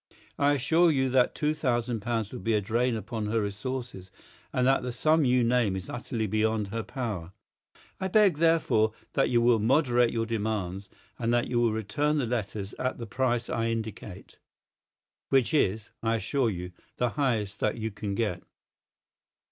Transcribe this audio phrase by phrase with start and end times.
[0.39, 4.09] I assure you that two thousand pounds would be a drain upon her resources,
[4.51, 7.33] and that the sum you name is utterly beyond her power.
[7.99, 12.25] I beg, therefore, that you will moderate your demands, and that you will return the
[12.25, 14.39] letters at the price I indicate,
[15.29, 18.41] which is, I assure you, the highest that you can get."